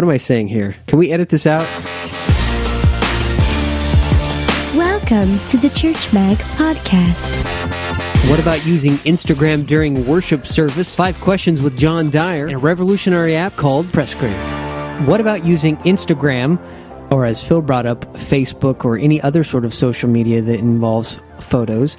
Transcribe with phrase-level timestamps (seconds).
[0.00, 0.74] What am I saying here?
[0.86, 1.68] Can we edit this out?
[4.74, 8.30] Welcome to the Church Mag Podcast.
[8.30, 10.94] What about using Instagram during worship service?
[10.94, 15.06] Five questions with John Dyer and a revolutionary app called Pressgram.
[15.06, 16.58] What about using Instagram,
[17.12, 21.20] or as Phil brought up, Facebook or any other sort of social media that involves
[21.40, 21.98] photos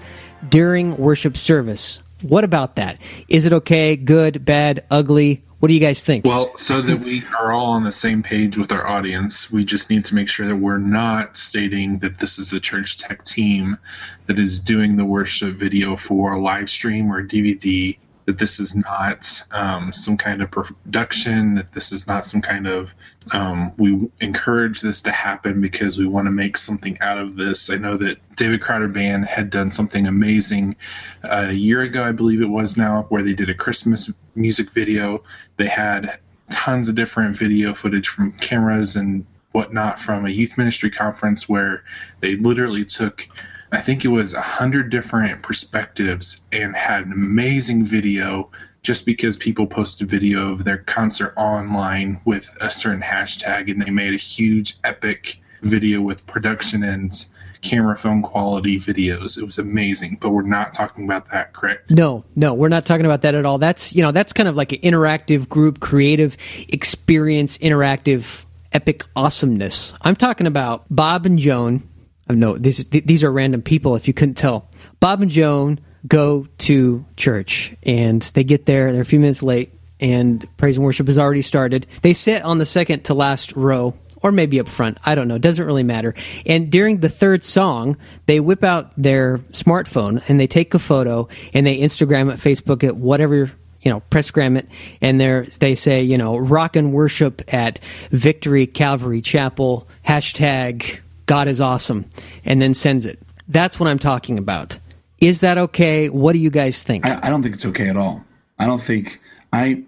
[0.50, 2.02] during worship service?
[2.24, 2.98] What about that?
[3.28, 5.44] Is it okay, good, bad, ugly?
[5.62, 6.26] What do you guys think?
[6.26, 9.92] Well, so that we are all on the same page with our audience, we just
[9.92, 13.78] need to make sure that we're not stating that this is the church tech team
[14.26, 17.96] that is doing the worship video for a live stream or DVD
[18.32, 22.66] that this is not um, some kind of production, that this is not some kind
[22.66, 22.94] of.
[23.34, 27.70] Um, we encourage this to happen because we want to make something out of this.
[27.70, 30.78] I know that David Crowder Band had done something amazing
[31.26, 34.72] uh, a year ago, I believe it was now, where they did a Christmas music
[34.72, 35.24] video.
[35.58, 40.90] They had tons of different video footage from cameras and whatnot from a youth ministry
[40.90, 41.84] conference where
[42.22, 43.28] they literally took
[43.72, 48.52] I think it was a hundred different perspectives and had an amazing video
[48.84, 53.90] just because people posted video of their concert online with a certain hashtag and they
[53.92, 57.26] made a huge epic video with production and
[57.62, 59.38] camera phone quality videos.
[59.38, 61.92] It was amazing, but we're not talking about that, correct?
[61.92, 63.60] No, no, we're not talking about that at all.
[63.60, 66.36] That's, you know, that's kind of like an interactive group, creative
[66.68, 69.94] experience, interactive epic awesomeness.
[70.02, 71.88] I'm talking about Bob and Joan
[72.32, 73.98] Oh, no, these these are random people.
[73.98, 74.70] If you couldn't tell,
[75.02, 78.94] Bob and Joan go to church and they get there.
[78.94, 81.88] They're a few minutes late, and praise and worship has already started.
[82.04, 84.98] They sit on the second to last row, or maybe up front.
[85.04, 85.36] I don't know.
[85.36, 86.16] It doesn't really matter.
[86.46, 91.28] And during the third song, they whip out their smartphone and they take a photo
[91.54, 94.70] and they Instagram it, Facebook it, whatever you know, pressgram it,
[95.02, 97.80] and there they say, you know, rock and worship at
[98.12, 101.00] Victory Calvary Chapel hashtag
[101.32, 102.04] God is awesome,
[102.44, 103.18] and then sends it.
[103.48, 104.78] That's what I'm talking about.
[105.20, 106.10] Is that okay?
[106.10, 107.06] What do you guys think?
[107.06, 108.22] I, I don't think it's okay at all.
[108.60, 109.22] I don't think
[109.54, 109.82] I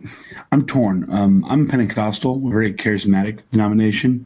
[0.54, 1.06] I'm torn.
[1.12, 4.26] Um, I'm Pentecostal, a very charismatic denomination,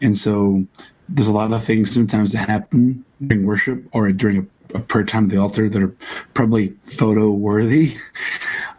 [0.00, 0.66] and so
[1.10, 5.04] there's a lot of things sometimes that happen during worship or during a, a prayer
[5.04, 5.94] time at the altar that are
[6.32, 7.94] probably photo worthy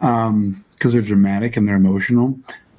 [0.26, 2.36] um, they're dramatic and they're emotional.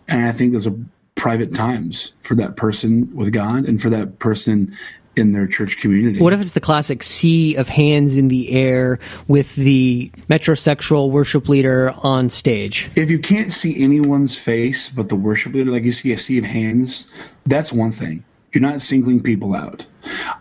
[0.10, 0.76] And I think there's are
[1.18, 4.74] private times for that person with God and for that person
[5.18, 6.20] in their church community.
[6.20, 11.50] What if it's the classic sea of hands in the air with the metrosexual worship
[11.50, 12.90] leader on stage?
[12.96, 16.38] If you can't see anyone's face but the worship leader, like you see a sea
[16.38, 17.12] of hands,
[17.48, 18.24] that's one thing.
[18.54, 19.86] You're not singling people out.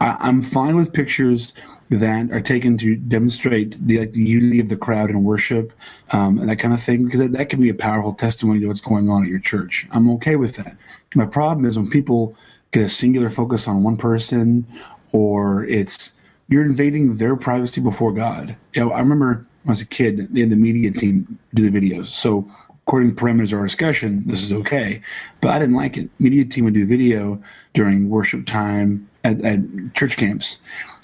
[0.00, 1.52] I, am fine with pictures
[1.90, 5.72] that are taken to demonstrate the, like, the unity of the crowd in worship
[6.12, 8.66] um, and that kind of thing, because that, that can be a powerful testimony to
[8.66, 9.86] what's going on at your church.
[9.90, 10.76] I'm okay with that.
[11.14, 12.36] My problem is when people
[12.72, 14.66] get a singular focus on one person,
[15.12, 16.12] or it's
[16.48, 18.56] you're invading their privacy before God.
[18.74, 21.68] You know, I remember when I was a kid, they had the media team do
[21.68, 22.06] the videos.
[22.06, 22.50] So
[22.86, 25.00] according to the parameters of our discussion, this is okay.
[25.40, 26.08] But I didn't like it.
[26.18, 27.42] Media team would do video
[27.74, 29.60] during worship time at, at
[29.94, 30.58] church camps,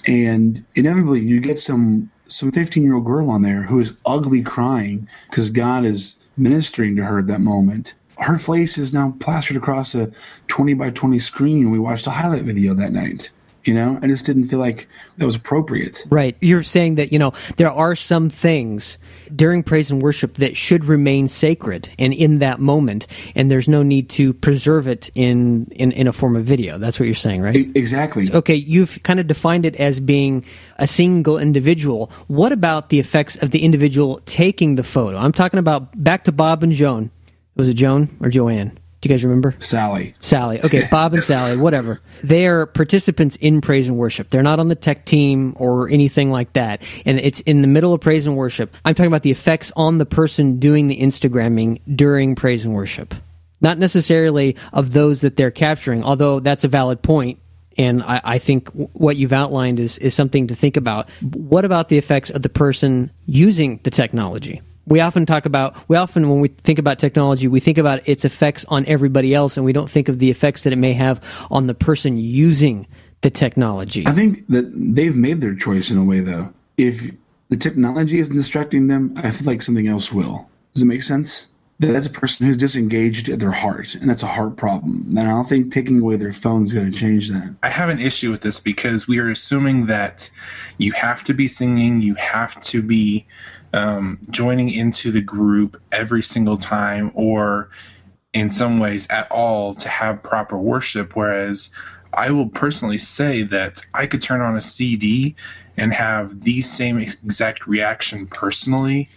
[0.07, 4.41] and inevitably you get some some 15 year old girl on there who is ugly
[4.41, 9.57] crying because God is ministering to her at that moment her face is now plastered
[9.57, 10.11] across a
[10.47, 11.71] 20 by 20 screen.
[11.71, 13.31] We watched a highlight video that night.
[13.65, 14.87] You know, I just didn't feel like
[15.17, 16.05] that was appropriate.
[16.09, 16.35] Right.
[16.41, 18.97] You're saying that, you know, there are some things
[19.33, 23.81] during praise and worship that should remain sacred and in that moment, and there's no
[23.83, 26.77] need to preserve it in, in, in a form of video.
[26.77, 27.69] That's what you're saying, right?
[27.75, 28.29] Exactly.
[28.31, 30.45] Okay, you've kind of defined it as being
[30.77, 32.11] a single individual.
[32.27, 35.17] What about the effects of the individual taking the photo?
[35.17, 37.11] I'm talking about back to Bob and Joan
[37.55, 38.77] was it Joan or Joanne?
[39.03, 39.53] Do you guys remember?
[39.59, 40.15] Sally.
[40.21, 40.61] Sally.
[40.63, 41.99] Okay, Bob and Sally, whatever.
[42.23, 44.29] They're participants in praise and worship.
[44.29, 46.81] They're not on the tech team or anything like that.
[47.05, 48.73] And it's in the middle of praise and worship.
[48.85, 53.13] I'm talking about the effects on the person doing the Instagramming during praise and worship.
[53.59, 57.39] Not necessarily of those that they're capturing, although that's a valid point
[57.77, 61.09] and I, I, think what you've outlined is, is something to think about.
[61.21, 64.61] What about the effects of the person using the technology?
[64.85, 68.25] We often talk about we often when we think about technology we think about its
[68.25, 71.21] effects on everybody else and we don't think of the effects that it may have
[71.49, 72.87] on the person using
[73.21, 74.05] the technology.
[74.05, 76.53] I think that they've made their choice in a way though.
[76.77, 77.11] If
[77.49, 80.49] the technology isn't distracting them i feel like something else will.
[80.73, 81.47] Does it make sense
[81.79, 85.07] that's a person who's disengaged at their heart, and that's a heart problem.
[85.09, 87.55] And I don't think taking away their phone is going to change that.
[87.63, 90.29] I have an issue with this because we are assuming that
[90.77, 93.25] you have to be singing, you have to be
[93.73, 97.69] um, joining into the group every single time, or
[98.33, 101.15] in some ways at all to have proper worship.
[101.15, 101.71] Whereas
[102.13, 105.35] I will personally say that I could turn on a CD
[105.77, 109.09] and have the same exact reaction personally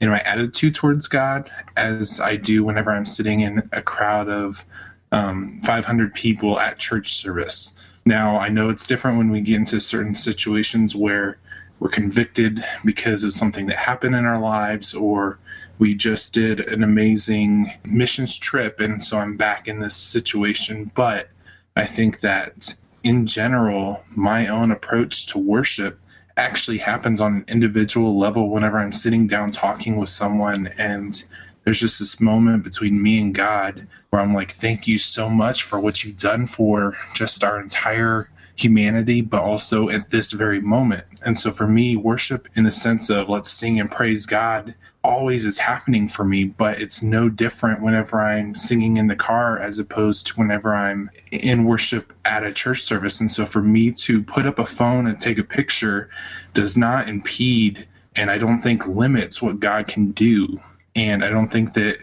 [0.00, 4.64] in my attitude towards God as I do whenever I'm sitting in a crowd of
[5.12, 7.72] um, 500 people at church service.
[8.06, 11.38] Now, I know it's different when we get into certain situations where
[11.78, 15.38] we're convicted because of something that happened in our lives, or
[15.78, 20.90] we just did an amazing missions trip, and so I'm back in this situation.
[20.94, 21.28] But
[21.76, 25.98] I think that in general, my own approach to worship
[26.36, 31.22] actually happens on an individual level whenever I'm sitting down talking with someone and
[31.64, 35.64] there's just this moment between me and God where I'm like, thank you so much
[35.64, 38.28] for what you've done for just our entire
[38.62, 41.04] humanity, but also at this very moment.
[41.24, 45.46] And so for me, worship in the sense of let's sing and praise God always
[45.46, 49.78] is happening for me, but it's no different whenever I'm singing in the car as
[49.78, 53.20] opposed to whenever I'm in worship at a church service.
[53.20, 56.10] And so for me to put up a phone and take a picture
[56.52, 57.86] does not impede
[58.16, 60.60] and I don't think limits what God can do.
[60.96, 61.98] And I don't think that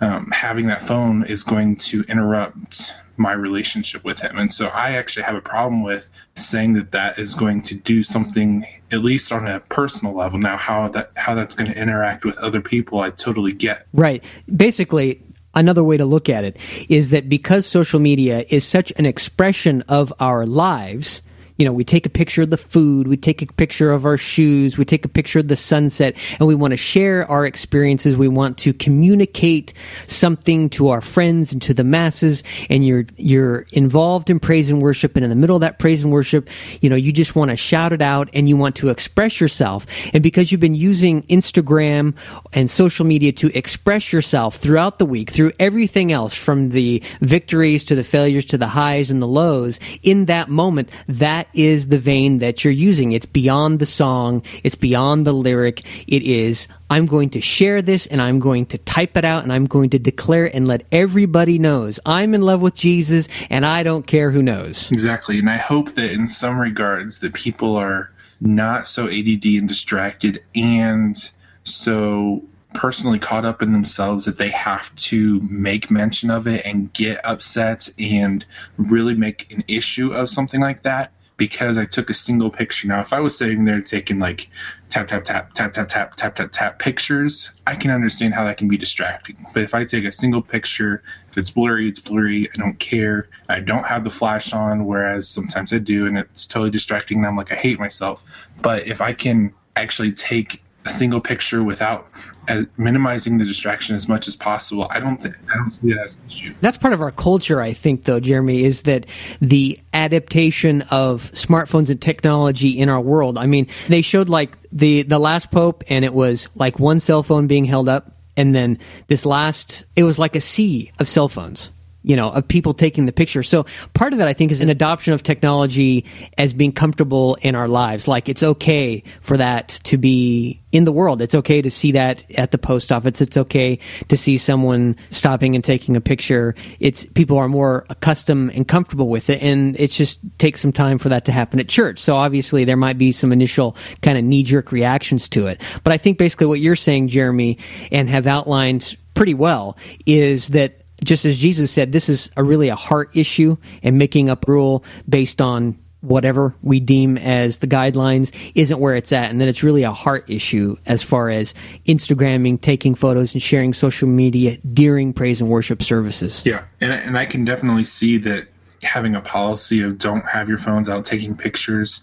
[0.00, 4.38] um, having that phone is going to interrupt my relationship with him.
[4.38, 8.02] And so I actually have a problem with saying that that is going to do
[8.02, 10.38] something at least on a personal level.
[10.38, 13.86] Now how that how that's going to interact with other people I totally get.
[13.92, 14.24] Right.
[14.54, 15.22] Basically
[15.54, 16.56] another way to look at it
[16.88, 21.22] is that because social media is such an expression of our lives,
[21.56, 24.16] you know, we take a picture of the food, we take a picture of our
[24.16, 28.16] shoes, we take a picture of the sunset, and we want to share our experiences.
[28.16, 29.74] We want to communicate
[30.06, 32.42] something to our friends and to the masses.
[32.70, 36.02] And you're you're involved in praise and worship, and in the middle of that praise
[36.02, 36.48] and worship,
[36.80, 39.86] you know, you just want to shout it out and you want to express yourself.
[40.12, 42.14] And because you've been using Instagram
[42.52, 47.84] and social media to express yourself throughout the week, through everything else, from the victories
[47.84, 51.98] to the failures to the highs and the lows, in that moment, that is the
[51.98, 53.12] vein that you're using.
[53.12, 55.82] It's beyond the song, it's beyond the lyric.
[56.06, 59.52] It is, I'm going to share this and I'm going to type it out and
[59.52, 63.82] I'm going to declare and let everybody knows I'm in love with Jesus and I
[63.82, 64.90] don't care who knows.
[64.92, 65.38] Exactly.
[65.38, 68.10] And I hope that in some regards that people are
[68.40, 71.16] not so ADD and distracted and
[71.64, 72.42] so
[72.74, 77.24] personally caught up in themselves that they have to make mention of it and get
[77.24, 78.44] upset and
[78.76, 82.88] really make an issue of something like that because I took a single picture.
[82.88, 84.48] Now, if I was sitting there taking like
[84.88, 88.58] tap, tap, tap, tap, tap, tap, tap, tap, tap pictures, I can understand how that
[88.58, 89.36] can be distracting.
[89.52, 92.48] But if I take a single picture, if it's blurry, it's blurry.
[92.48, 93.28] I don't care.
[93.48, 97.18] I don't have the flash on, whereas sometimes I do, and it's totally distracting.
[97.18, 98.24] And I'm like, I hate myself.
[98.60, 102.08] But if I can actually take a single picture without
[102.48, 104.86] uh, minimizing the distraction as much as possible.
[104.90, 106.54] I don't think I don't see that as an issue.
[106.60, 109.06] That's part of our culture, I think, though, Jeremy, is that
[109.40, 113.38] the adaptation of smartphones and technology in our world.
[113.38, 117.22] I mean, they showed like the the last pope, and it was like one cell
[117.22, 121.28] phone being held up, and then this last, it was like a sea of cell
[121.28, 121.70] phones
[122.02, 123.42] you know, of people taking the picture.
[123.42, 126.04] So part of that, I think, is an adoption of technology
[126.38, 128.08] as being comfortable in our lives.
[128.08, 131.20] Like it's okay for that to be in the world.
[131.20, 133.20] It's okay to see that at the post office.
[133.20, 133.78] It's okay
[134.08, 136.54] to see someone stopping and taking a picture.
[136.80, 140.98] It's people are more accustomed and comfortable with it, and it just takes some time
[140.98, 141.98] for that to happen at church.
[141.98, 145.60] So obviously, there might be some initial kind of knee jerk reactions to it.
[145.84, 147.58] But I think basically what you're saying, Jeremy,
[147.90, 152.68] and have outlined pretty well is that just as Jesus said, this is a really
[152.68, 158.34] a heart issue, and making up rule based on whatever we deem as the guidelines
[158.54, 161.54] isn't where it's at, and then it's really a heart issue as far as
[161.86, 166.42] Instagramming, taking photos, and sharing social media during praise and worship services.
[166.44, 168.48] Yeah, and and I can definitely see that
[168.82, 172.02] having a policy of don't have your phones out taking pictures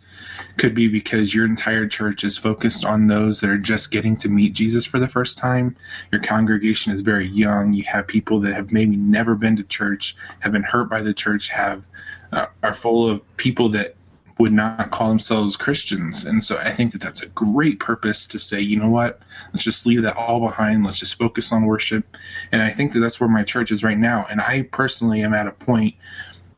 [0.58, 4.30] could be because your entire church is focused on those that are just getting to
[4.30, 5.76] meet Jesus for the first time.
[6.12, 7.74] Your congregation is very young.
[7.74, 11.14] You have people that have maybe never been to church, have been hurt by the
[11.14, 11.84] church, have
[12.32, 13.96] uh, are full of people that
[14.40, 16.24] would not call themselves Christians.
[16.24, 19.22] And so I think that that's a great purpose to say, you know what,
[19.54, 20.86] let's just leave that all behind.
[20.86, 22.06] Let's just focus on worship.
[22.54, 24.26] And I think that that's where my church is right now.
[24.30, 25.96] And I personally am at a point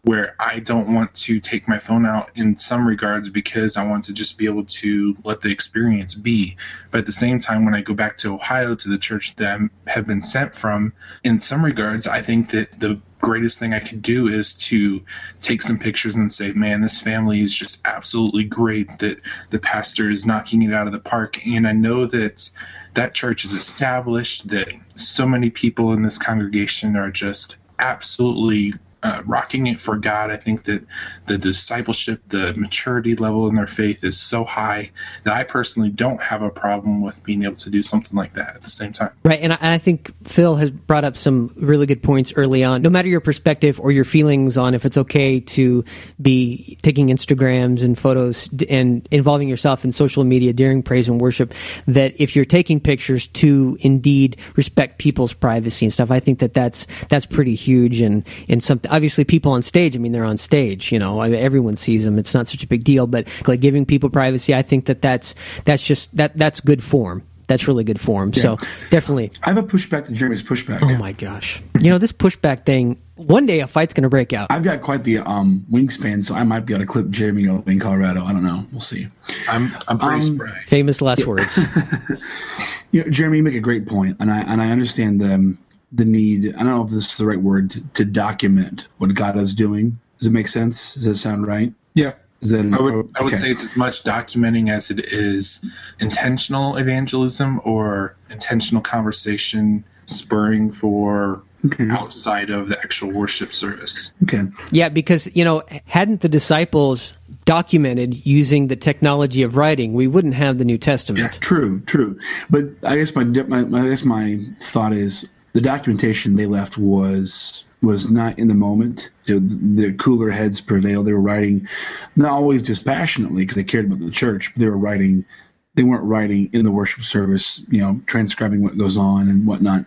[0.04, 4.06] where I don't want to take my phone out in some regards because I want
[4.06, 6.58] to just be able to let the experience be.
[6.90, 9.60] But at the same time, when I go back to Ohio to the church that
[9.60, 10.94] I have been sent from,
[11.24, 15.04] in some regards, I think that the greatest thing I could do is to
[15.40, 20.10] take some pictures and say, man, this family is just absolutely great that the pastor
[20.10, 21.46] is knocking it out of the park.
[21.46, 22.50] And I know that
[22.96, 29.22] that church is established, that so many people in this congregation are just absolutely uh,
[29.26, 30.30] rocking it for God.
[30.30, 30.86] I think that
[31.26, 34.92] the discipleship, the maturity level in their faith is so high
[35.24, 38.56] that I personally don't have a problem with being able to do something like that
[38.56, 39.12] at the same time.
[39.24, 42.64] Right, and I, and I think Phil has brought up some really good points early
[42.64, 42.84] on.
[42.84, 45.84] No matter your perspective or your feelings on if it's okay to
[46.22, 51.54] be taking Instagrams and photos and involving yourself in social media during praise and worship,
[51.88, 56.54] that if you're taking pictures to indeed respect people's privacy and stuff, I think that
[56.54, 59.96] that's that's pretty huge and and something obviously people on stage.
[59.96, 60.92] I mean, they're on stage.
[60.92, 62.20] You know, everyone sees them.
[62.20, 63.08] It's not such a big deal.
[63.08, 65.34] But like giving people privacy, I think that that's
[65.66, 67.24] that's just that that's good form.
[67.48, 68.32] That's really good form.
[68.34, 68.42] Yeah.
[68.42, 68.58] So
[68.92, 69.32] definitely.
[69.44, 70.80] I have a pushback to Jeremy's pushback.
[70.82, 71.62] Oh my gosh!
[71.80, 73.02] you know this pushback thing.
[73.16, 74.48] One day a fight's going to break out.
[74.50, 77.80] I've got quite the um, wingspan, so I might be able to clip Jeremy in
[77.80, 78.24] Colorado.
[78.24, 78.66] I don't know.
[78.72, 79.08] We'll see.
[79.50, 80.64] I'm I'm pretty um, spry.
[80.66, 81.26] Famous last yeah.
[81.26, 81.58] words.
[82.92, 85.56] you know, Jeremy, you make a great point, and I and I understand the
[85.92, 86.56] the need.
[86.56, 89.54] I don't know if this is the right word to, to document what God is
[89.54, 90.00] doing.
[90.20, 90.96] Does it make sense?
[90.96, 91.74] Does that sound right?
[91.94, 92.14] Yeah.
[92.42, 93.10] Is that an, I would okay.
[93.16, 95.64] I would say it's as much documenting as it is
[96.00, 101.88] intentional evangelism or intentional conversation spurring for okay.
[101.90, 104.12] outside of the actual worship service.
[104.24, 104.44] Okay.
[104.72, 107.14] Yeah, because you know, hadn't the disciples
[107.46, 111.22] documented using the technology of writing, we wouldn't have the New Testament.
[111.22, 112.20] Yeah, true, true.
[112.50, 117.66] But I guess my, my I guess my thought is the documentation they left was
[117.82, 119.10] was not in the moment.
[119.26, 121.08] The, cooler heads prevailed.
[121.08, 121.68] They were writing,
[122.16, 124.54] not always dispassionately because they cared about the church.
[124.54, 125.26] But they were writing.
[125.74, 129.86] They weren't writing in the worship service, you know, transcribing what goes on and whatnot.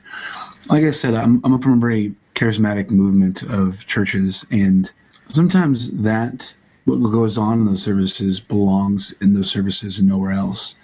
[0.70, 4.90] Like I said, I'm, I'm from a very charismatic movement of churches, and
[5.28, 6.54] sometimes that
[6.86, 10.74] what goes on in those services belongs in those services and nowhere else.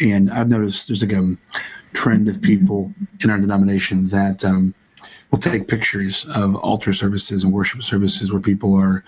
[0.00, 1.36] And I've noticed there's like a
[1.92, 2.92] trend of people
[3.22, 4.74] in our denomination that um,
[5.30, 9.04] will take pictures of altar services and worship services where people are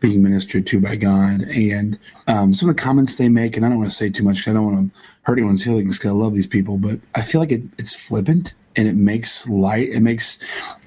[0.00, 1.42] being ministered to by God.
[1.42, 4.24] And um, some of the comments they make, and I don't want to say too
[4.24, 6.98] much because I don't want to hurt anyone's feelings because I love these people, but
[7.14, 9.88] I feel like it, it's flippant and it makes light.
[9.90, 10.38] It makes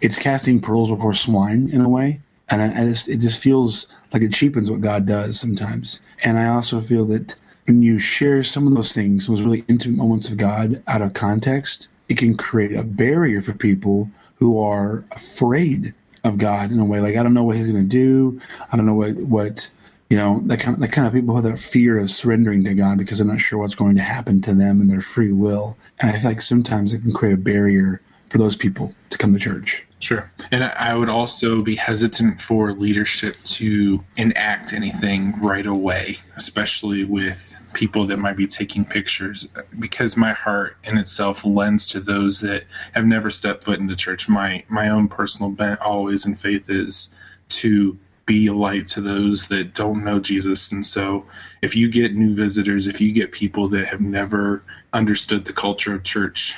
[0.02, 4.34] it's casting pearls before swine in a way, and I, it just feels like it
[4.34, 6.02] cheapens what God does sometimes.
[6.24, 9.98] And I also feel that when you share some of those things, those really intimate
[9.98, 15.04] moments of God out of context, it can create a barrier for people who are
[15.12, 15.94] afraid
[16.24, 17.00] of God in a way.
[17.00, 18.42] Like I don't know what He's going to do.
[18.72, 19.72] I don't know what what
[20.10, 22.64] you know that kind of the kind of people who have that fear of surrendering
[22.66, 25.32] to God because they're not sure what's going to happen to them and their free
[25.32, 25.78] will.
[26.00, 29.34] And I feel like sometimes it can create a barrier for those people to come
[29.34, 29.85] to church.
[30.00, 30.30] Sure.
[30.52, 37.56] And I would also be hesitant for leadership to enact anything right away, especially with
[37.74, 39.48] people that might be taking pictures
[39.78, 43.96] because my heart in itself lends to those that have never stepped foot in the
[43.96, 44.30] church.
[44.30, 47.10] My my own personal bent always in faith is
[47.48, 50.72] to be a light to those that don't know Jesus.
[50.72, 51.26] And so
[51.62, 55.94] if you get new visitors, if you get people that have never understood the culture
[55.94, 56.56] of church,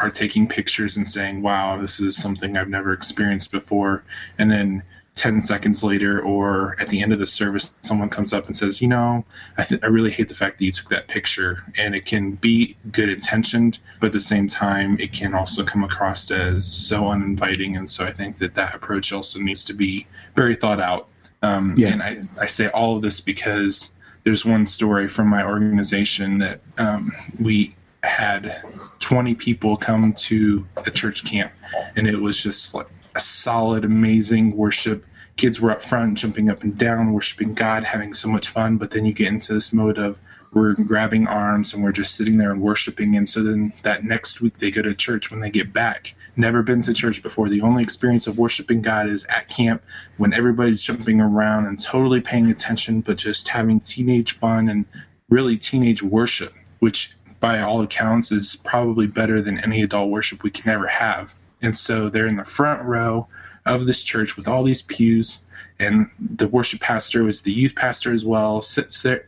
[0.00, 4.04] are taking pictures and saying, wow, this is something I've never experienced before.
[4.38, 4.82] And then
[5.16, 8.80] 10 seconds later or at the end of the service someone comes up and says
[8.80, 9.24] you know
[9.58, 12.32] I, th- I really hate the fact that you took that picture and it can
[12.32, 17.08] be good intentioned but at the same time it can also come across as so
[17.08, 21.08] uninviting and so i think that that approach also needs to be very thought out
[21.42, 21.88] um, yeah.
[21.88, 23.90] and I, I say all of this because
[24.24, 28.62] there's one story from my organization that um, we had
[29.00, 31.52] 20 people come to a church camp
[31.96, 35.04] and it was just like a solid, amazing worship.
[35.36, 38.76] Kids were up front, jumping up and down, worshiping God, having so much fun.
[38.76, 40.18] But then you get into this mode of
[40.52, 43.16] we're grabbing arms and we're just sitting there and worshiping.
[43.16, 46.14] And so then that next week they go to church when they get back.
[46.36, 47.48] Never been to church before.
[47.48, 49.82] The only experience of worshiping God is at camp
[50.16, 54.86] when everybody's jumping around and totally paying attention, but just having teenage fun and
[55.28, 60.50] really teenage worship, which by all accounts is probably better than any adult worship we
[60.50, 61.32] can ever have.
[61.62, 63.26] And so they're in the front row
[63.66, 65.42] of this church with all these pews,
[65.78, 68.62] and the worship pastor was the youth pastor as well.
[68.62, 69.24] Sits there,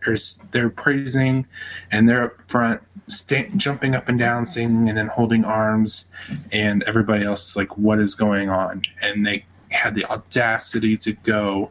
[0.50, 1.46] they're praising,
[1.90, 2.82] and they're up front,
[3.56, 6.06] jumping up and down, singing, and then holding arms,
[6.50, 11.12] and everybody else is like, "What is going on?" And they had the audacity to
[11.12, 11.70] go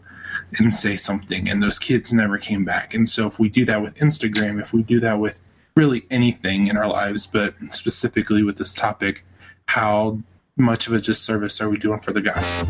[0.57, 2.93] and say something, and those kids never came back.
[2.93, 5.39] And so, if we do that with Instagram, if we do that with
[5.75, 9.23] really anything in our lives, but specifically with this topic,
[9.65, 10.19] how
[10.57, 12.67] much of a disservice are we doing for the gospel?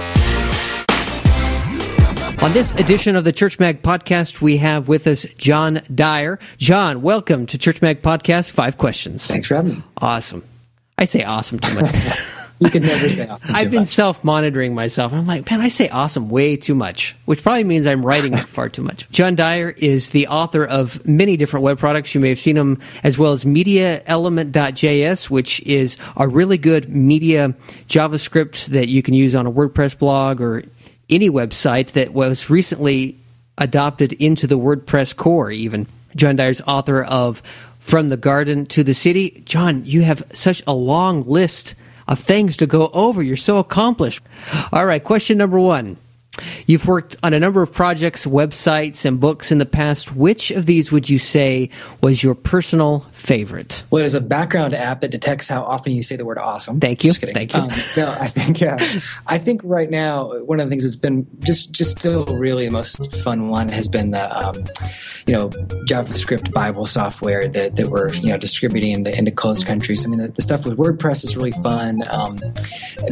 [2.44, 6.40] On this edition of the Church Mag podcast, we have with us John Dyer.
[6.58, 8.50] John, welcome to Church Mag podcast.
[8.50, 9.28] Five questions.
[9.28, 9.84] Thanks for having me.
[9.98, 10.44] Awesome.
[10.98, 11.96] I say awesome too much.
[12.62, 13.56] You can never say awesome.
[13.56, 13.90] I've been much.
[13.90, 15.14] self monitoring myself.
[15.14, 18.42] I'm like, man, I say awesome way too much, which probably means I'm writing it
[18.48, 19.10] far too much.
[19.10, 22.14] John Dyer is the author of many different web products.
[22.14, 27.56] You may have seen him as well as MediaElement.js, which is a really good media
[27.90, 30.64] JavaScript that you can use on a WordPress blog or
[31.10, 33.18] any website that was recently
[33.58, 35.88] adopted into the WordPress core, even.
[36.16, 37.42] John Dyer's author of
[37.80, 39.42] From the Garden to the City.
[39.46, 41.74] John, you have such a long list
[42.12, 43.24] of things to go over.
[43.24, 44.22] You're so accomplished.
[44.74, 45.98] All right, question number one.
[46.66, 50.16] You've worked on a number of projects, websites, and books in the past.
[50.16, 51.70] Which of these would you say
[52.02, 53.84] was your personal favorite?
[53.92, 56.80] Well, there's a background app that detects how often you say the word awesome.
[56.80, 57.12] Thank you.
[57.12, 57.36] Just kidding.
[57.36, 57.60] Thank you.
[57.60, 58.78] Um, no, I think uh,
[59.28, 62.72] I think right now one of the things that's been just just still really the
[62.72, 64.56] most fun one has been the um,
[65.28, 65.50] you know
[65.86, 70.06] JavaScript Bible software that, that we're you know distributing into, into closed countries.
[70.06, 72.38] I mean, the, the stuff with WordPress is really fun, um,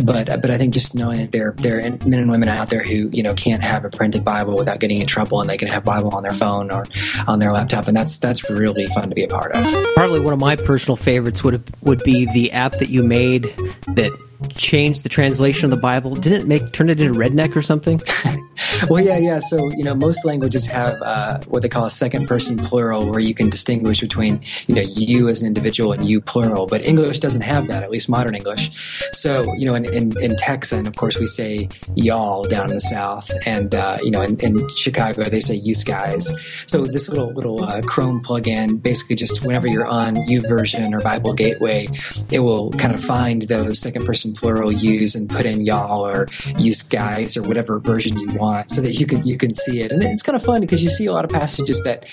[0.03, 2.83] but but I think just knowing that there there are men and women out there
[2.83, 5.67] who you know can't have a printed Bible without getting in trouble, and they can
[5.67, 6.85] have Bible on their phone or
[7.27, 9.65] on their laptop, and that's that's really fun to be a part of.
[9.99, 13.53] Probably one of my personal favorites would have, would be the app that you made
[13.95, 14.17] that
[14.55, 16.15] changed the translation of the Bible.
[16.15, 18.01] Didn't it make turn it into redneck or something?
[18.89, 19.39] Well, yeah, yeah.
[19.39, 23.19] So, you know, most languages have uh, what they call a second person plural where
[23.19, 26.65] you can distinguish between, you know, you as an individual and you plural.
[26.65, 28.71] But English doesn't have that, at least modern English.
[29.13, 32.81] So, you know, in, in, in Texan, of course, we say y'all down in the
[32.81, 33.29] South.
[33.45, 36.31] And, uh, you know, in, in Chicago, they say you guys.
[36.65, 41.33] So this little, little uh, Chrome plugin, basically just whenever you're on YouVersion or Bible
[41.33, 41.87] Gateway,
[42.31, 46.27] it will kind of find those second person plural yous and put in y'all or
[46.57, 49.91] use guys or whatever version you want so that you can you can see it
[49.91, 52.05] and it's kind of fun because you see a lot of passages that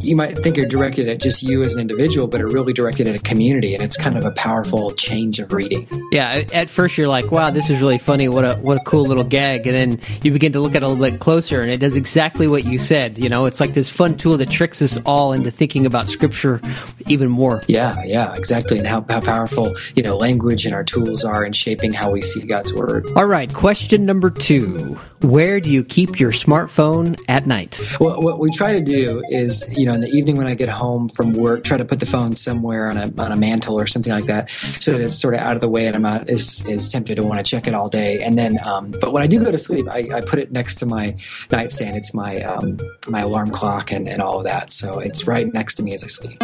[0.00, 3.08] you might think are directed at just you as an individual but are really directed
[3.08, 6.96] at a community and it's kind of a powerful change of reading Yeah, at first
[6.98, 8.28] you're like, "Wow, this is really funny.
[8.28, 10.84] What a what a cool little gag." And then you begin to look at it
[10.84, 13.18] a little bit closer, and it does exactly what you said.
[13.18, 16.60] You know, it's like this fun tool that tricks us all into thinking about Scripture
[17.06, 17.62] even more.
[17.68, 21.52] yeah yeah exactly and how, how powerful you know language and our tools are in
[21.52, 26.18] shaping how we see god's word All right, question number two: Where do you keep
[26.18, 27.80] your smartphone at night?
[28.00, 30.68] Well, what we try to do is, you know, in the evening when I get
[30.68, 33.86] home from work, try to put the phone somewhere on a on a mantle or
[33.86, 36.28] something like that, so that it's sort of out of the way and I'm not
[36.28, 38.20] as, as tempted to want to check it all day.
[38.20, 40.76] And then, um, but when I do go to sleep, I, I put it next
[40.76, 41.16] to my
[41.52, 41.96] nightstand.
[41.96, 44.72] It's my um, my alarm clock and, and all of that.
[44.72, 46.42] So it's right next to me as I sleep.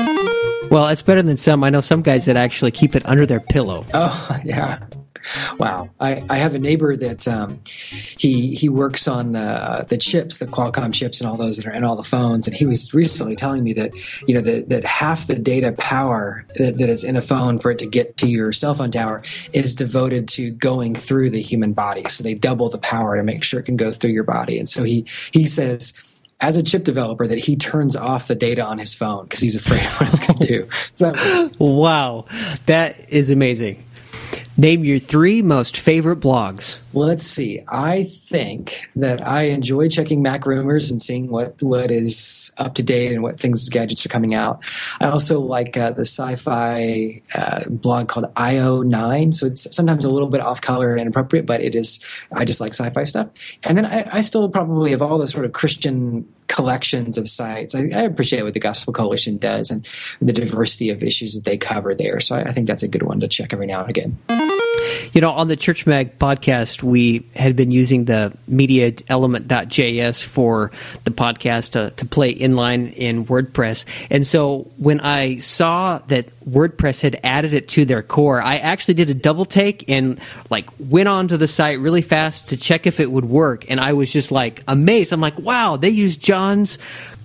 [0.70, 1.64] Well, it's better than some.
[1.64, 3.84] I know some guys that actually keep it under their pillow.
[3.94, 4.78] Oh yeah.
[5.58, 7.60] Wow, I, I have a neighbor that um,
[8.18, 11.72] he he works on the the chips, the Qualcomm chips, and all those that are
[11.72, 12.46] in all the phones.
[12.46, 13.92] And he was recently telling me that
[14.26, 17.70] you know that, that half the data power that, that is in a phone for
[17.70, 21.72] it to get to your cell phone tower is devoted to going through the human
[21.72, 22.08] body.
[22.08, 24.58] So they double the power to make sure it can go through your body.
[24.58, 25.92] And so he he says
[26.40, 29.56] as a chip developer that he turns off the data on his phone because he's
[29.56, 30.68] afraid of what it's going to do.
[30.94, 31.56] So that.
[31.58, 32.26] Wow,
[32.66, 33.82] that is amazing.
[34.60, 36.80] Name your three most favorite blogs.
[36.92, 37.62] Well, let's see.
[37.68, 42.82] I think that I enjoy checking Mac rumors and seeing what what is up to
[42.82, 44.60] date and what things gadgets are coming out.
[45.00, 49.34] I also like uh, the sci-fi uh, blog called IO9.
[49.34, 52.04] So it's sometimes a little bit off color and inappropriate, but it is.
[52.32, 53.28] I just like sci-fi stuff.
[53.62, 57.76] And then I, I still probably of all the sort of Christian collections of sites,
[57.76, 59.86] I, I appreciate what the Gospel Coalition does and
[60.20, 62.18] the diversity of issues that they cover there.
[62.18, 64.59] So I, I think that's a good one to check every now and again.
[65.12, 70.70] You know, on the Church Mag podcast, we had been using the media element.js for
[71.04, 73.84] the podcast to, to play inline in WordPress.
[74.10, 78.94] And so when I saw that WordPress had added it to their core, I actually
[78.94, 83.00] did a double take and like went onto the site really fast to check if
[83.00, 83.68] it would work.
[83.68, 85.12] And I was just like amazed.
[85.12, 86.78] I'm like, wow, they use John's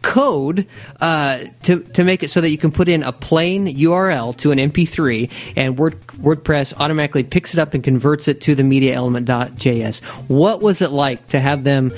[0.06, 0.68] code
[1.02, 4.52] uh, to to make it so that you can put in a plain URL to
[4.52, 10.04] an MP3, and Word, WordPress automatically picks it up and converts it to the MediaElement.js.
[10.30, 11.92] What was it like to have them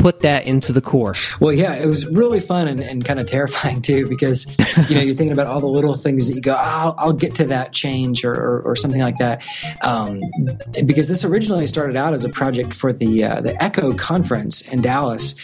[0.00, 1.14] put that into the core?
[1.38, 4.46] Well, yeah, it was really fun and, and kind of terrifying too because
[4.88, 7.34] you know you're thinking about all the little things that you go, oh, I'll, get
[7.34, 9.42] to that change or, or, or something like that.
[9.82, 10.22] Um,
[10.86, 14.80] because this originally started out as a project for the uh, the Echo conference in
[14.80, 15.34] Dallas.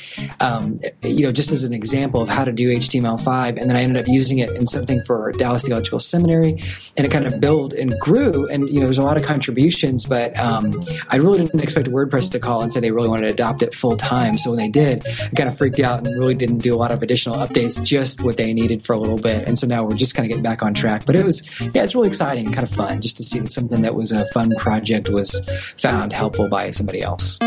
[0.41, 3.83] Um, you know, just as an example of how to do HTML5, and then I
[3.83, 6.63] ended up using it in something for Dallas Theological Seminary,
[6.97, 8.47] and it kind of built and grew.
[8.49, 10.73] And you know, there's a lot of contributions, but um,
[11.09, 13.75] I really didn't expect WordPress to call and say they really wanted to adopt it
[13.75, 14.39] full time.
[14.39, 16.79] So So when they did, I kind of freaked out and really didn't do a
[16.79, 19.43] lot of additional updates, just what they needed for a little bit.
[19.49, 21.05] And so now we're just kind of getting back on track.
[21.05, 23.51] But it was, yeah, it's really exciting and kind of fun just to see that
[23.51, 25.41] something that was a fun project was
[25.79, 27.41] found helpful by somebody else.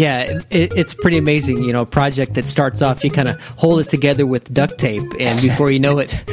[0.00, 1.62] Yeah, it, it's pretty amazing.
[1.62, 4.78] You know, a project that starts off, you kind of hold it together with duct
[4.78, 6.10] tape, and before you know it,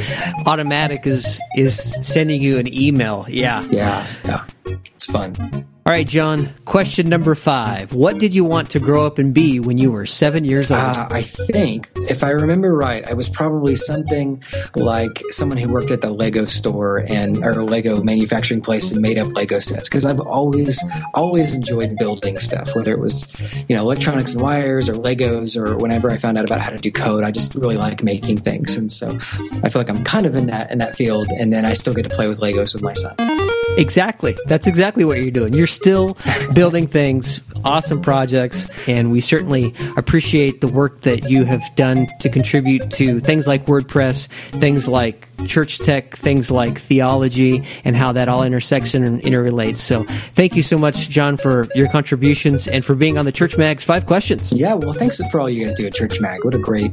[0.44, 3.26] Automattic is is sending you an email.
[3.28, 4.44] Yeah, yeah, yeah.
[4.66, 5.64] It's fun.
[5.86, 7.92] All right, John, question number five.
[7.92, 10.80] What did you want to grow up and be when you were seven years old?
[10.80, 14.42] Uh, I think, if I remember right, I was probably something
[14.74, 19.18] like someone who worked at the Lego store and or Lego manufacturing place and made
[19.18, 23.30] up Lego sets because I've always, always enjoyed building stuff, whether it was,
[23.68, 26.78] you know, electronics and wires or Legos or whenever I found out about how to
[26.78, 28.74] do code, I just really like making things.
[28.74, 29.18] And so
[29.62, 31.28] I feel like I'm kind of in that, in that field.
[31.28, 33.43] And then I still get to play with Legos with my son.
[33.76, 34.36] Exactly.
[34.46, 35.52] That's exactly what you're doing.
[35.52, 36.16] You're still
[36.54, 42.28] building things, awesome projects, and we certainly appreciate the work that you have done to
[42.28, 44.28] contribute to things like WordPress,
[44.60, 49.78] things like church tech, things like theology, and how that all intersects and interrelates.
[49.78, 53.58] So thank you so much, John, for your contributions and for being on the Church
[53.58, 54.52] Mag's Five Questions.
[54.52, 56.44] Yeah, well, thanks for all you guys do at Church Mag.
[56.44, 56.92] What a great,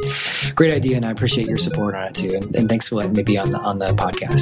[0.56, 2.32] great idea, and I appreciate your support on it too.
[2.36, 4.42] And, and thanks for letting me be on the on the podcast.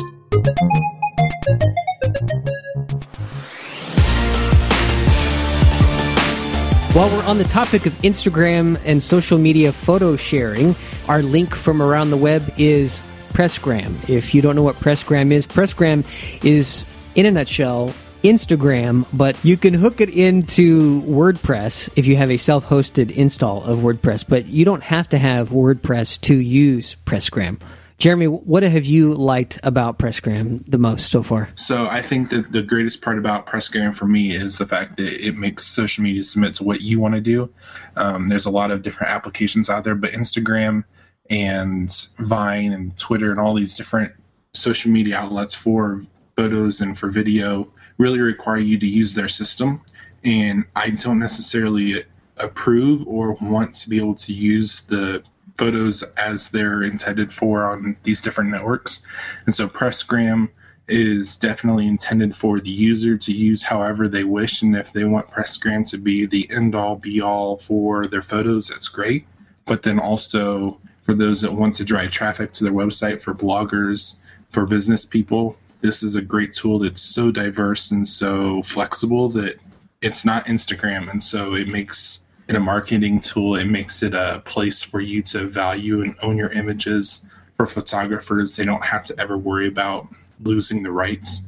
[7.00, 10.76] While we're on the topic of Instagram and social media photo sharing,
[11.08, 14.10] our link from around the web is Pressgram.
[14.10, 16.04] If you don't know what Pressgram is, Pressgram
[16.44, 16.86] is,
[17.16, 22.38] in a nutshell, Instagram, but you can hook it into WordPress if you have a
[22.38, 27.62] self hosted install of WordPress, but you don't have to have WordPress to use Pressgram.
[28.00, 31.50] Jeremy, what have you liked about Pressgram the most so far?
[31.56, 35.28] So I think that the greatest part about Pressgram for me is the fact that
[35.28, 37.50] it makes social media submit to what you want to do.
[37.98, 40.86] Um, there's a lot of different applications out there, but Instagram
[41.30, 44.14] and Vine and Twitter and all these different
[44.54, 46.02] social media outlets for
[46.38, 49.82] photos and for video really require you to use their system.
[50.24, 52.06] And I don't necessarily
[52.40, 55.24] approve or want to be able to use the
[55.58, 59.02] photos as they're intended for on these different networks.
[59.46, 60.50] And so Pressgram
[60.88, 64.62] is definitely intended for the user to use however they wish.
[64.62, 68.70] And if they want Pressgram to be the end all be all for their photos,
[68.70, 69.28] that's great.
[69.66, 74.16] But then also for those that want to drive traffic to their website, for bloggers,
[74.52, 79.60] for business people, this is a great tool that's so diverse and so flexible that
[80.02, 81.10] it's not Instagram.
[81.10, 85.22] And so it makes in a marketing tool, it makes it a place for you
[85.22, 87.24] to value and own your images.
[87.56, 90.08] For photographers, they don't have to ever worry about
[90.44, 91.42] losing the rights.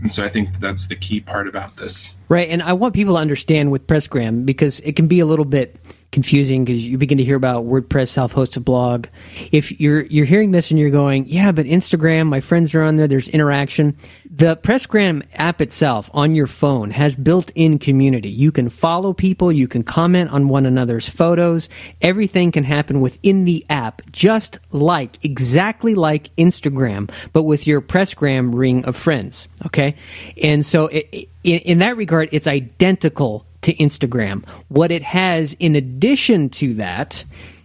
[0.00, 2.14] And so I think that's the key part about this.
[2.28, 2.48] Right.
[2.48, 5.76] And I want people to understand with Pressgram because it can be a little bit
[6.18, 9.06] confusing because you begin to hear about WordPress self-hosted blog.
[9.52, 12.96] If you're you're hearing this and you're going, yeah, but Instagram, my friends are on
[12.96, 13.06] there.
[13.06, 13.96] There's interaction.
[14.28, 18.30] The Pressgram app itself on your phone has built-in community.
[18.30, 19.52] You can follow people.
[19.52, 21.68] You can comment on one another's photos.
[22.02, 28.56] Everything can happen within the app, just like exactly like Instagram, but with your Pressgram
[28.56, 29.46] ring of friends.
[29.66, 29.94] Okay,
[30.42, 34.46] and so it, in, in that regard, it's identical to Instagram.
[34.68, 37.24] What it has in addition to that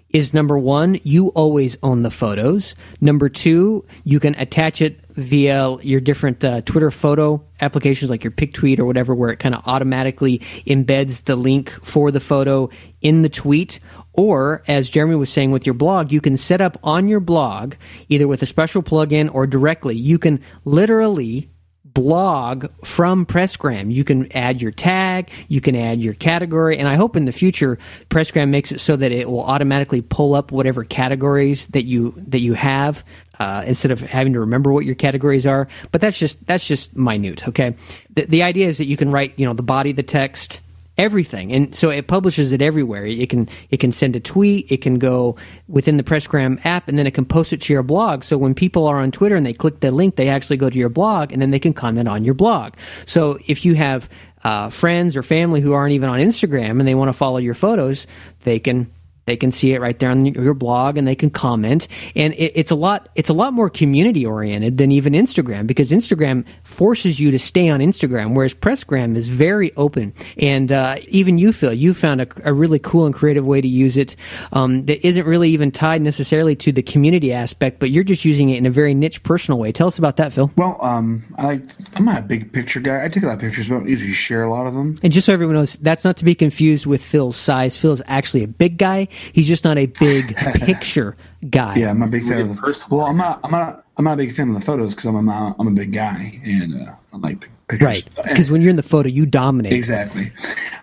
[0.09, 2.75] is number one, you always own the photos.
[3.01, 8.31] Number two, you can attach it via your different uh, Twitter photo applications like your
[8.31, 12.69] PicTweet or whatever, where it kind of automatically embeds the link for the photo
[13.01, 13.79] in the tweet.
[14.15, 17.73] Or, as Jeremy was saying with your blog, you can set up on your blog,
[18.09, 21.49] either with a special plugin or directly, you can literally
[21.93, 23.93] blog from Pressgram.
[23.93, 27.31] You can add your tag, you can add your category, and I hope in the
[27.31, 27.77] future
[28.09, 32.39] Pressgram makes it so that it will automatically pull up whatever categories that you that
[32.39, 33.03] you have
[33.39, 35.67] uh, instead of having to remember what your categories are.
[35.91, 37.47] But that's just that's just minute.
[37.47, 37.75] Okay,
[38.13, 40.61] the, the idea is that you can write you know the body, the text,
[40.97, 41.51] everything.
[41.51, 43.05] And so it publishes it everywhere.
[43.05, 45.35] It can it can send a tweet it can go
[45.67, 48.23] within the pressgram app and then it can post it to your blog.
[48.23, 50.77] So when people are on twitter and they click the link they actually go to
[50.77, 52.75] your blog and then they can comment on your blog.
[53.05, 54.09] So if you have
[54.43, 57.53] uh, friends or family who aren't even on instagram and they want to follow your
[57.53, 58.05] photos
[58.43, 58.91] they can
[59.25, 61.87] they can see it right there on your blog and they can comment.
[62.15, 65.91] And it, it's a lot it's a lot more community oriented than even instagram because
[65.91, 70.13] instagram forces you to stay on Instagram, whereas Pressgram is very open.
[70.37, 73.67] And uh, even you, Phil, you found a, a, really cool and creative way to
[73.67, 74.15] use it
[74.51, 78.49] um, that isn't really even tied necessarily to the community aspect, but you're just using
[78.49, 79.71] it in a very niche, personal way.
[79.71, 80.51] Tell us about that, Phil.
[80.55, 81.63] Well, um, I like,
[81.95, 83.03] I'm not a big picture guy.
[83.03, 84.95] I take a lot of pictures, but I don't usually share a lot of them.
[85.03, 87.77] And just so everyone knows, that's not to be confused with Phil's size.
[87.77, 89.07] Phil is actually a big guy.
[89.33, 91.15] He's just not a big picture
[91.49, 91.75] guy.
[91.75, 92.89] Yeah, I'm a big fan of the first.
[92.91, 93.39] Well, I'm not.
[93.43, 93.85] I'm not.
[93.97, 96.41] I'm not a big fan of the photos because I'm a I'm a big guy
[96.43, 97.85] and uh, I like pictures.
[97.85, 98.09] Right.
[98.23, 99.73] Because when you're in the photo, you dominate.
[99.73, 100.31] Exactly.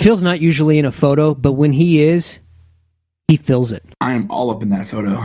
[0.01, 2.39] Phil's not usually in a photo, but when he is,
[3.29, 3.85] he fills it.
[4.01, 5.17] I am all up in that photo.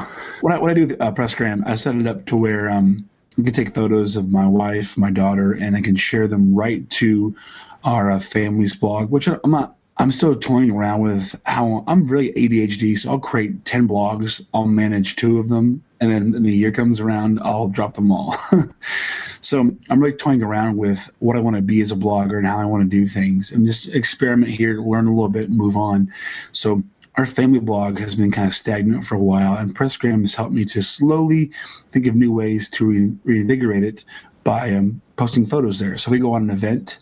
[0.41, 3.07] When I when I do the uh, Pressgram, I set it up to where um
[3.37, 6.89] I can take photos of my wife, my daughter, and I can share them right
[6.91, 7.35] to
[7.83, 12.31] our uh, family's blog, which I'm not I'm still toying around with how I'm really
[12.33, 16.51] ADHD, so I'll create 10 blogs, I'll manage two of them, and then when the
[16.51, 18.35] year comes around, I'll drop them all.
[19.41, 22.45] so I'm really toying around with what I want to be as a blogger and
[22.45, 25.77] how I want to do things and just experiment here, learn a little bit, move
[25.77, 26.11] on.
[26.51, 26.83] So
[27.15, 30.53] our family blog has been kind of stagnant for a while, and Pressgram has helped
[30.53, 31.51] me to slowly
[31.93, 34.03] think of new ways to re- reinvigorate it
[34.45, 35.97] by um, posting photos there.
[35.97, 36.99] So we go on an event,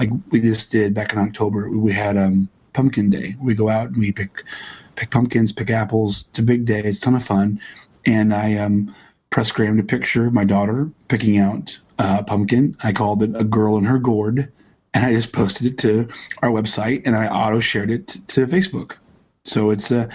[0.00, 1.70] like we just did back in October.
[1.70, 3.36] We had um, Pumpkin Day.
[3.40, 4.42] We go out and we pick
[4.96, 6.24] pick pumpkins, pick apples.
[6.30, 6.80] It's a big day.
[6.80, 7.60] It's a ton of fun.
[8.06, 8.94] And I um,
[9.30, 12.76] Pressgrammed a picture of my daughter picking out uh, pumpkin.
[12.82, 14.50] I called it a girl in her gourd,
[14.94, 16.08] and I just posted it to
[16.42, 18.92] our website, and I auto shared it to Facebook.
[19.44, 20.08] So it's a, uh,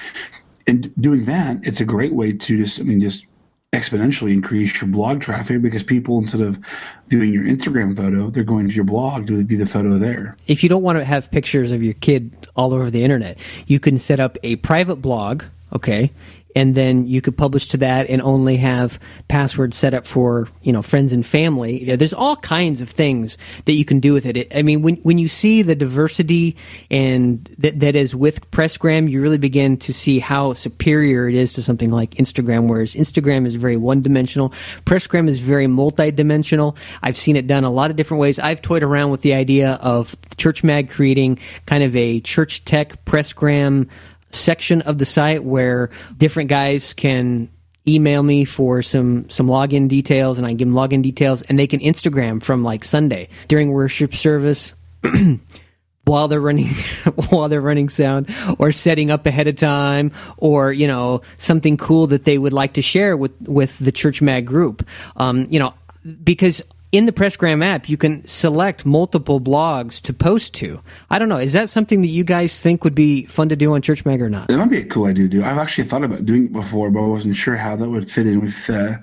[0.68, 3.26] and doing that, it's a great way to just, I mean, just
[3.74, 6.60] exponentially increase your blog traffic because people instead of
[7.08, 10.36] viewing your Instagram photo, they're going to your blog to view the photo there.
[10.48, 13.80] If you don't want to have pictures of your kid all over the internet, you
[13.80, 16.12] can set up a private blog, okay,
[16.56, 20.72] and then you could publish to that and only have passwords set up for you
[20.72, 21.96] know friends and family.
[21.96, 24.56] There's all kinds of things that you can do with it.
[24.56, 26.56] I mean, when when you see the diversity
[26.90, 31.54] and that that is with Pressgram, you really begin to see how superior it is
[31.54, 32.68] to something like Instagram.
[32.68, 34.54] Whereas Instagram is very one dimensional,
[34.86, 36.76] Pressgram is very multi-dimensional.
[37.02, 38.40] I've seen it done a lot of different ways.
[38.40, 43.04] I've toyed around with the idea of Church Mag creating kind of a church tech
[43.06, 43.88] Pressgram
[44.36, 47.50] section of the site where different guys can
[47.88, 51.68] email me for some some login details and I give them login details and they
[51.68, 54.74] can Instagram from like Sunday during worship service
[56.06, 56.68] while they're running
[57.30, 62.08] while they're running sound or setting up ahead of time or you know something cool
[62.08, 64.88] that they would like to share with with the church mag group.
[65.16, 65.74] Um, you know
[66.24, 66.62] because
[66.92, 70.82] in the Pressgram app, you can select multiple blogs to post to.
[71.10, 71.38] I don't know.
[71.38, 74.22] Is that something that you guys think would be fun to do on Church Mag
[74.22, 74.52] or not?
[74.52, 75.44] It might be a cool idea to do.
[75.44, 78.28] I've actually thought about doing it before, but I wasn't sure how that would fit
[78.28, 78.98] in with uh,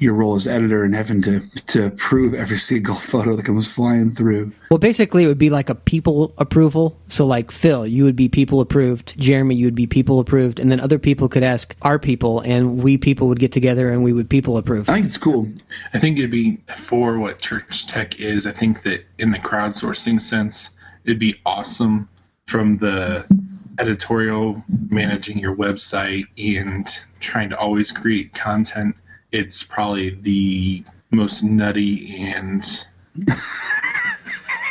[0.00, 4.14] your role as editor and having to to approve every single photo that comes flying
[4.14, 4.52] through.
[4.70, 6.98] Well, basically, it would be like a people approval.
[7.08, 9.18] So, like Phil, you would be people approved.
[9.18, 12.82] Jeremy, you would be people approved, and then other people could ask our people, and
[12.82, 14.88] we people would get together and we would people approve.
[14.88, 15.48] I think it's cool.
[15.92, 18.46] I think it'd be for what church tech is.
[18.46, 20.70] I think that in the crowdsourcing sense,
[21.04, 22.08] it'd be awesome
[22.46, 23.24] from the
[23.78, 26.86] editorial managing your website and
[27.20, 28.96] trying to always create content
[29.32, 32.86] it's probably the most nutty and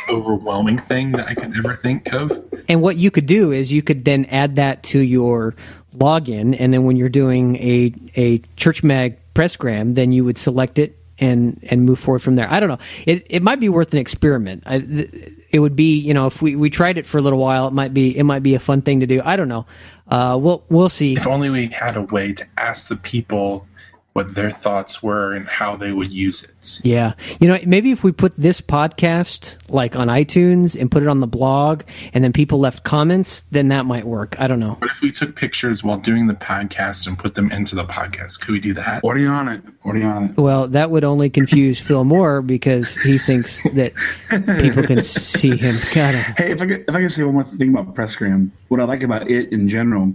[0.08, 2.42] overwhelming thing that I could ever think of.
[2.68, 5.54] And what you could do is you could then add that to your
[5.96, 10.78] login, and then when you're doing a a Church Mag Pressgram, then you would select
[10.78, 12.50] it and and move forward from there.
[12.50, 12.78] I don't know.
[13.06, 14.64] It it might be worth an experiment.
[14.66, 15.08] I,
[15.50, 17.72] it would be you know if we, we tried it for a little while, it
[17.72, 19.20] might be it might be a fun thing to do.
[19.24, 19.66] I don't know.
[20.08, 21.12] Uh, we'll we'll see.
[21.12, 23.66] If only we had a way to ask the people
[24.12, 26.80] what their thoughts were and how they would use it.
[26.82, 27.14] Yeah.
[27.38, 31.20] You know, maybe if we put this podcast like on iTunes and put it on
[31.20, 34.34] the blog and then people left comments, then that might work.
[34.38, 34.72] I don't know.
[34.72, 38.40] What if we took pictures while doing the podcast and put them into the podcast?
[38.40, 39.02] Could we do that?
[39.04, 39.62] What are you on it?
[39.82, 40.36] What are you on it?
[40.36, 43.92] Well, that would only confuse Phil more because he thinks that
[44.28, 45.76] people can see him.
[45.94, 46.14] God.
[46.36, 48.84] Hey, if I could, if I could say one more thing about Pressgram, what I
[48.84, 50.12] like about it in general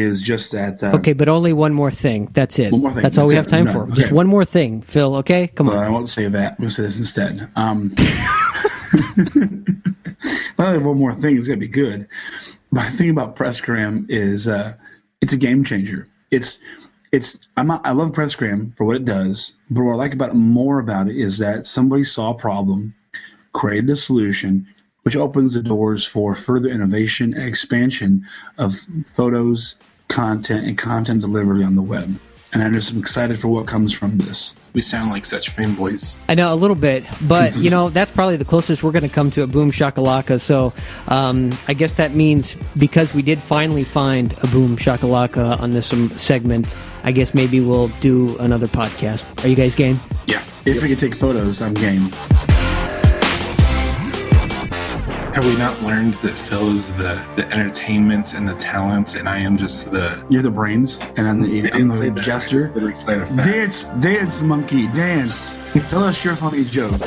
[0.00, 0.82] is just that.
[0.82, 2.28] Uh, okay, but only one more thing.
[2.32, 2.72] That's it.
[2.72, 3.02] One more thing.
[3.02, 3.38] That's, That's all we it.
[3.38, 3.82] have time no, for.
[3.84, 3.94] Okay.
[3.94, 5.16] Just one more thing, Phil.
[5.16, 5.78] Okay, come on.
[5.78, 6.58] I won't say that.
[6.60, 7.48] We'll say this instead.
[7.56, 7.94] Um,
[10.58, 12.08] not one more thing is gonna be good.
[12.70, 14.74] My thing about Pressgram is uh,
[15.20, 16.08] it's a game changer.
[16.30, 16.58] It's
[17.12, 20.30] it's I'm not, I love Pressgram for what it does, but what I like about
[20.30, 22.94] it more about it is that somebody saw a problem,
[23.52, 24.66] created a solution,
[25.06, 28.26] which opens the doors for further innovation and expansion
[28.58, 28.74] of
[29.14, 29.76] photos,
[30.08, 32.18] content, and content delivery on the web.
[32.52, 34.52] and I'm just excited for what comes from this.
[34.72, 36.16] We sound like such fanboys.
[36.28, 39.08] I know a little bit, but you know that's probably the closest we're going to
[39.08, 40.40] come to a boom shakalaka.
[40.40, 40.72] So
[41.06, 45.92] um, I guess that means because we did finally find a boom shakalaka on this
[45.92, 49.44] um, segment, I guess maybe we'll do another podcast.
[49.44, 50.00] Are you guys game?
[50.26, 50.42] Yeah.
[50.64, 52.10] If we could take photos, I'm game.
[55.36, 59.36] Have we not learned that Phil is the, the entertainment and the talent, and I
[59.36, 62.72] am just the You're the brains, and then the, and the gesture.
[62.74, 63.36] The side effect.
[63.36, 65.58] Dance, dance, monkey, dance.
[65.90, 67.00] Tell us your funny jokes.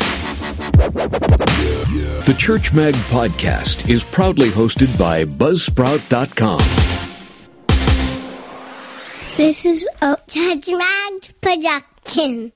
[2.28, 6.60] The Church Mag podcast is proudly hosted by Buzzsprout.com.
[9.38, 12.52] This is a Church Mag production.